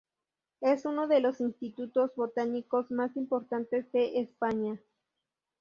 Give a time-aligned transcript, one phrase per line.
[0.61, 4.79] Es uno de los institutos botánicos más importantes de España.